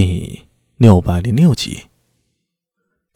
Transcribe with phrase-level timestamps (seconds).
[0.00, 0.46] 第
[0.76, 1.86] 六百零六集，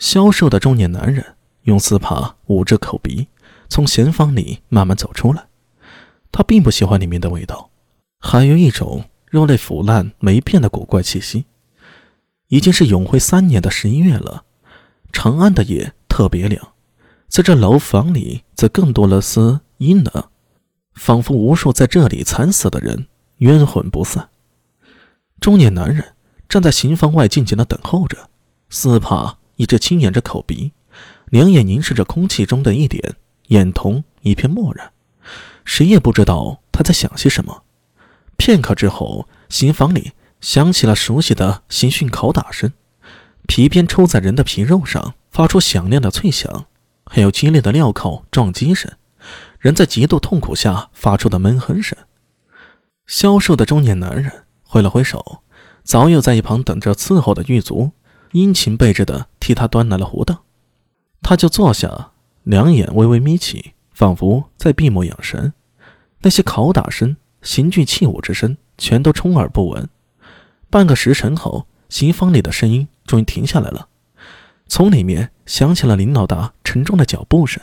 [0.01, 1.25] 消瘦的中年男人
[1.63, 3.29] 用丝帕捂着口鼻，
[3.69, 5.47] 从闲房里慢慢走出来。
[6.33, 7.71] 他并不喜欢里面的味道，
[8.19, 11.45] 还有一种肉类腐烂霉变的古怪气息。
[12.49, 14.45] 已经是永徽三年的十一月了，
[15.13, 16.73] 长安的夜特别凉，
[17.29, 20.29] 在这楼房里则更多了丝阴冷，
[20.95, 23.07] 仿佛无数在这里惨死的人
[23.37, 24.31] 冤魂不散。
[25.39, 26.05] 中年男人。
[26.53, 28.29] 站在刑房外静静的等候着，
[28.69, 30.73] 斯帕一直轻掩着口鼻，
[31.31, 34.93] 两眼凝视着空气中的一点，眼瞳一片漠然，
[35.65, 37.63] 谁也不知道他在想些什么。
[38.37, 42.71] 片刻之后，刑房里响起了熟悉的刑讯拷打声，
[43.47, 46.67] 皮鞭抽在人的皮肉上，发出响亮的脆响，
[47.07, 48.93] 还有激烈的镣铐撞击声，
[49.59, 51.97] 人在极度痛苦下发出的闷哼声。
[53.07, 55.39] 消瘦的中年男人挥了挥手。
[55.85, 57.93] 早有在一旁等着伺候的狱卒，
[58.33, 60.39] 殷勤备至的替他端来了壶凳，
[61.21, 62.13] 他就坐下，
[62.45, 65.53] 两眼微微眯起，仿佛在闭目养神。
[66.21, 69.89] 那些拷打声、刑具器物之声，全都充耳不闻。
[70.71, 73.89] 半个时辰后，刑房里的声音终于停下来了，
[74.69, 77.63] 从里面响起了林老大沉重的脚步声。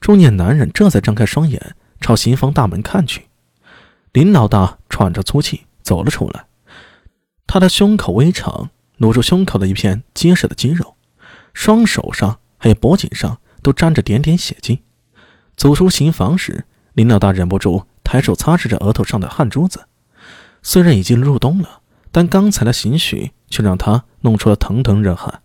[0.00, 3.28] 中年男人这才张开双眼，朝刑房大门看去。
[4.12, 6.46] 林老大喘着粗气走了出来。
[7.54, 10.96] 他的胸口微长，露出胸口的一片结实的肌肉，
[11.52, 14.82] 双手上还有脖颈上都沾着点点血迹。
[15.54, 19.86] 走出刑房时，林老大忍不住抬手擦拭着额头上的汗珠子。
[20.64, 25.42] 虽然已经入冬了，但刚才的刑讯却让他弄出了腾腾热汗。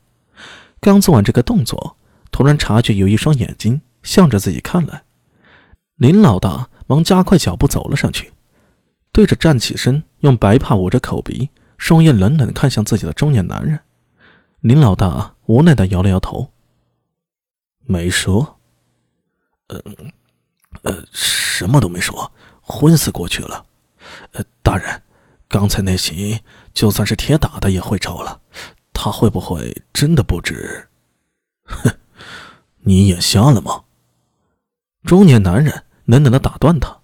[0.81, 1.95] 刚做完这个动作，
[2.31, 5.03] 突然察觉有一双眼睛向着自己看来，
[5.97, 8.33] 林老大忙加快脚步走了上去，
[9.11, 11.51] 对着站起身用白帕捂着口鼻。
[11.79, 13.79] 双眼冷冷看向自己的中年男人，
[14.59, 16.51] 林老大无奈的摇了摇头，
[17.85, 18.59] 没说。
[19.67, 19.81] 呃，
[20.83, 22.31] 呃，什么都没说，
[22.61, 23.65] 昏死过去了。
[24.33, 25.01] 呃，大人，
[25.47, 26.41] 刚才那席
[26.73, 28.41] 就算是铁打的也会着了，
[28.91, 30.87] 他会不会真的不知？
[31.63, 31.89] 哼，
[32.79, 33.83] 你眼瞎了吗？
[35.03, 36.99] 中年男人冷冷的打断他，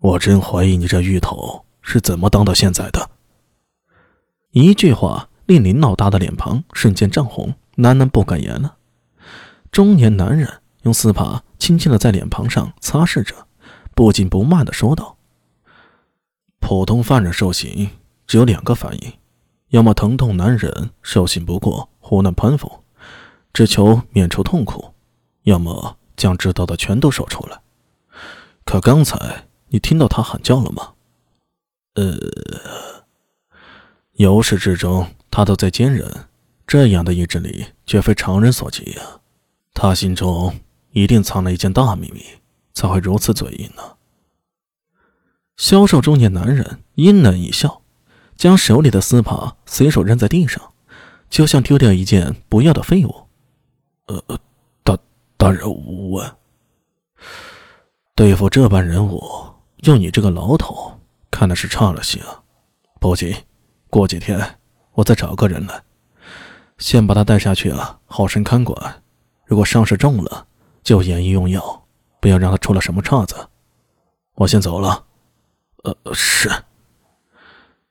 [0.00, 3.10] 我真怀疑你这芋头是怎么当到现在的。
[4.54, 8.76] 一句话令林老大的脸庞瞬间涨红，喃喃不敢言了。
[9.72, 13.34] 中年男人用丝帕轻轻的在脸庞上擦拭着，
[13.96, 15.16] 不紧不慢的说道
[16.60, 17.90] ：“普通犯人受刑
[18.28, 19.12] 只有两个反应，
[19.70, 22.84] 要么疼痛难忍，受刑不过，胡乱攀附，
[23.52, 24.94] 只求免除痛苦；
[25.42, 27.60] 要么将知道的全都说出来。
[28.64, 30.92] 可刚才你听到他喊叫了吗？
[31.94, 32.14] 呃。”
[34.14, 36.08] 由始至终，他都在坚忍，
[36.66, 39.02] 这样的意志力绝非常人所及呀。
[39.72, 40.60] 他心中
[40.92, 42.24] 一定藏了一件大秘密，
[42.72, 43.82] 才会如此嘴硬呢。
[45.56, 47.82] 消瘦中年男人阴冷一笑，
[48.36, 50.72] 将手里的丝帕随手扔在地上，
[51.28, 53.26] 就像丢掉一件不要的废物。
[54.06, 54.22] 呃，
[54.84, 54.96] 大
[55.36, 55.62] 大人
[56.12, 56.36] 问，
[58.14, 59.24] 对付这般人物，
[59.78, 61.00] 用你这个老头，
[61.32, 62.20] 看的是差了些。
[63.00, 63.34] 不急。
[63.94, 64.58] 过几天，
[64.94, 65.80] 我再找个人来，
[66.78, 69.02] 先把他带下去啊，好生看管。
[69.46, 70.48] 如果伤势重了，
[70.82, 71.86] 就严医用药，
[72.18, 73.36] 不要让他出了什么岔子。
[74.34, 75.04] 我先走了。
[75.84, 76.50] 呃，是。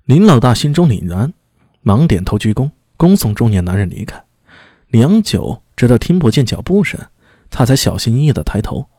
[0.04, 1.34] 林老大心中凛然，
[1.80, 4.22] 忙点头鞠躬，恭送中年男人离开。
[4.88, 7.00] 良久，直到听不见脚步声，
[7.50, 8.90] 他才小心翼翼的抬头，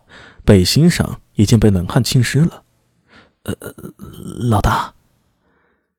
[0.42, 2.62] 背心上已经被冷汗浸湿了。
[3.42, 3.54] 呃，
[4.48, 4.93] 老大。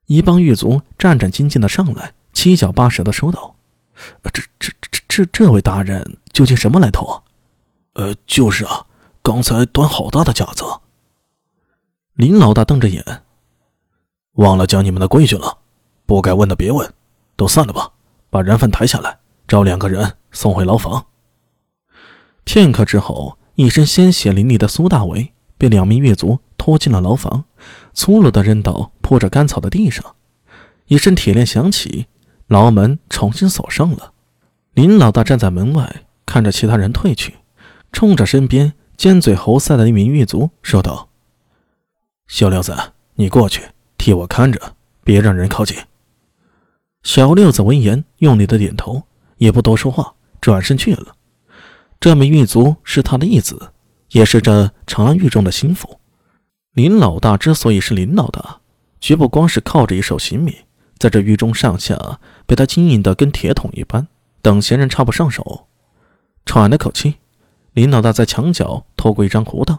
[0.07, 3.55] 一帮狱卒战战兢兢的上来，七脚八舌的说道
[4.31, 7.23] ：“这、这、这、这、这位大人究竟什么来头啊
[7.93, 8.85] ？”“呃，就是啊，
[9.21, 10.63] 刚才端好大的架子。”
[12.13, 13.03] 林老大瞪着眼
[14.35, 15.57] ：“忘了教你们的规矩了，
[16.05, 16.93] 不该问的别问，
[17.35, 17.91] 都散了吧。
[18.29, 21.05] 把人犯抬下来，找两个人送回牢房。”
[22.43, 27.45] 片刻之后，一身鲜血淋漓的苏大伟被两名狱卒拖进了牢房。
[27.93, 30.15] 粗鲁的扔到铺着干草的地上，
[30.87, 32.07] 一声铁链响起，
[32.47, 34.13] 牢门重新锁上了。
[34.73, 37.35] 林老大站在门外，看着其他人退去，
[37.91, 41.09] 冲着身边尖嘴猴腮的一名狱卒说道
[42.25, 42.75] ：“小六子，
[43.13, 43.61] 你过去
[43.95, 45.77] 替我看着，别让人靠近。”
[47.03, 49.03] 小六子闻言，用力的点头，
[49.37, 51.15] 也不多说话，转身去了。
[51.99, 53.69] 这名狱卒是他的义子，
[54.09, 55.99] 也是这长安狱中的心腹。
[56.73, 58.61] 林老大之所以是林老大，
[59.05, 60.51] 绝不光是靠着一手刑名，
[60.97, 64.07] 在这狱中上下被他经营的跟铁桶一般，
[64.41, 65.67] 等闲人插不上手。
[66.43, 67.17] 喘了口气，
[67.73, 69.77] 林老大在墙角拖过一张胡凳，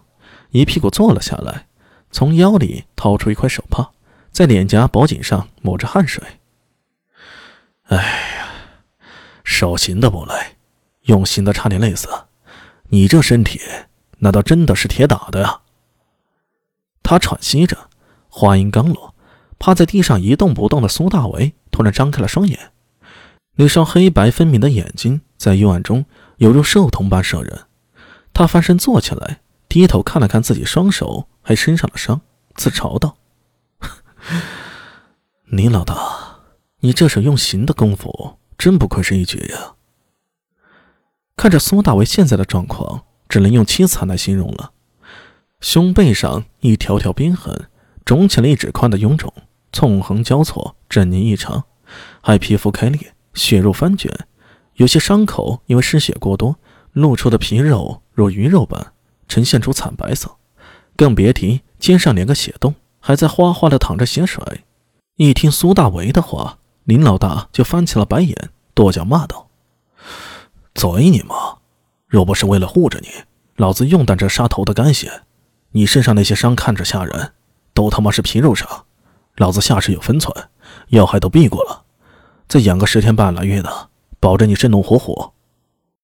[0.50, 1.66] 一屁股坐了下来，
[2.12, 3.90] 从腰里掏出一块手帕，
[4.30, 6.22] 在脸颊、脖颈上抹着汗水。
[7.88, 8.48] 哎呀，
[9.42, 10.34] 手行的不累，
[11.06, 12.08] 用心的差点累死。
[12.90, 13.60] 你这身体，
[14.18, 15.62] 难道真的是铁打的呀？
[17.02, 17.90] 他喘息着，
[18.28, 19.12] 话音刚落，
[19.58, 22.72] 趴在地上一动不动的苏大为突然张开了双眼，
[23.56, 26.04] 那双黑白分明的眼睛在幽暗中
[26.38, 27.64] 犹如兽瞳般摄人。
[28.32, 32.20] 他翻身坐起来，低头看了看自己双手还身上的伤，
[32.54, 33.16] 自嘲道
[35.50, 36.24] ：“你老大。”
[36.80, 39.74] 你这手用刑的功夫，真不愧是一绝呀！
[41.34, 44.72] 看着苏大为现在的状况，只能用凄惨来形容了。
[45.58, 47.68] 胸背上一条条鞭痕，
[48.04, 49.32] 肿起了一指宽的臃肿，
[49.76, 51.64] 纵横交错，狰狞异常，
[52.22, 54.10] 还皮肤开裂，血肉翻卷，
[54.76, 56.56] 有些伤口因为失血过多，
[56.94, 58.94] 露出的皮肉如鱼肉般，
[59.28, 60.34] 呈现出惨白色，
[60.96, 64.42] 更别提肩上连个血洞，还在哗哗的淌着血水。
[65.16, 66.56] 一听苏大为的话。
[66.84, 69.48] 林老大就翻起了白眼，跺脚骂道
[70.72, 71.58] ：“嘴你妈！
[72.06, 73.08] 若不是为了护着你，
[73.56, 75.22] 老子用得着杀头的干血？
[75.72, 77.32] 你身上那些伤看着吓人，
[77.74, 78.85] 都他妈是皮肉伤。
[79.36, 80.34] 老子下世有分寸，
[80.88, 81.84] 要害都避过了，
[82.48, 85.32] 再养个十天半拉月的，保证你生龙活虎。”